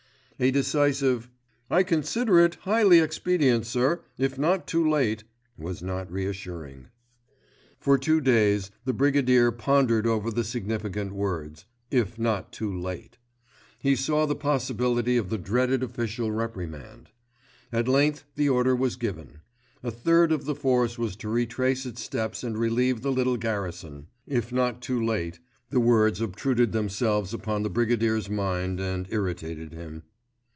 A 0.43 0.49
decisive, 0.49 1.29
"I 1.69 1.83
consider 1.83 2.39
it 2.39 2.55
highly 2.61 2.97
expedient, 2.97 3.67
sir, 3.67 4.01
if 4.17 4.39
not 4.39 4.65
too 4.65 4.89
late," 4.89 5.23
was 5.55 5.83
not 5.83 6.11
reassuring. 6.11 6.87
For 7.79 7.95
two 7.99 8.19
days 8.19 8.71
the 8.83 8.91
Brigadier 8.91 9.51
pondered 9.51 10.07
over 10.07 10.31
the 10.31 10.43
significant 10.43 11.11
words. 11.11 11.65
"If 11.91 12.17
not 12.17 12.51
too 12.51 12.75
late." 12.75 13.19
He 13.77 13.95
saw 13.95 14.25
the 14.25 14.33
possibility 14.33 15.15
of 15.15 15.29
the 15.29 15.37
dreaded 15.37 15.83
official 15.83 16.31
reprimand. 16.31 17.09
At 17.71 17.87
length 17.87 18.23
the 18.33 18.49
order 18.49 18.75
was 18.75 18.95
given: 18.95 19.41
a 19.83 19.91
third 19.91 20.31
of 20.31 20.45
the 20.45 20.55
force 20.55 20.97
was 20.97 21.15
to 21.17 21.29
retrace 21.29 21.85
its 21.85 22.01
steps 22.01 22.43
and 22.43 22.57
relieve 22.57 23.03
the 23.03 23.11
little 23.11 23.37
garrison, 23.37 24.07
"If 24.25 24.51
not 24.51 24.81
too 24.81 25.05
late," 25.05 25.37
the 25.69 25.79
words 25.79 26.19
obtruded 26.19 26.71
themselves 26.71 27.31
upon 27.31 27.61
the 27.61 27.69
Brigadier's 27.69 28.27
mind 28.27 28.79
and 28.79 29.05
irritated 29.11 29.71
him. 29.71 30.01